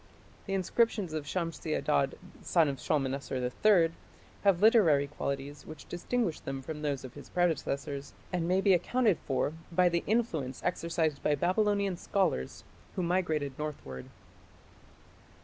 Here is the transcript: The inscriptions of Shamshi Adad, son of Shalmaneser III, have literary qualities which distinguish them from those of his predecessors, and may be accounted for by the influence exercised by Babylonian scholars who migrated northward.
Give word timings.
The 0.47 0.55
inscriptions 0.55 1.13
of 1.13 1.25
Shamshi 1.25 1.75
Adad, 1.77 2.17
son 2.41 2.67
of 2.67 2.79
Shalmaneser 2.79 3.35
III, 3.63 3.91
have 4.43 4.59
literary 4.59 5.05
qualities 5.05 5.63
which 5.63 5.85
distinguish 5.87 6.39
them 6.39 6.63
from 6.63 6.81
those 6.81 7.03
of 7.03 7.13
his 7.13 7.29
predecessors, 7.29 8.15
and 8.33 8.47
may 8.47 8.61
be 8.61 8.73
accounted 8.73 9.19
for 9.27 9.53
by 9.71 9.89
the 9.89 10.03
influence 10.07 10.59
exercised 10.63 11.21
by 11.21 11.35
Babylonian 11.35 11.97
scholars 11.97 12.63
who 12.95 13.03
migrated 13.03 13.59
northward. 13.59 14.07